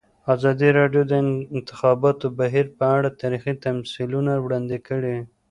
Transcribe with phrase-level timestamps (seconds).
[0.35, 1.13] ازادي راډیو د د
[1.57, 5.15] انتخاباتو بهیر په اړه تاریخي تمثیلونه وړاندې کړي.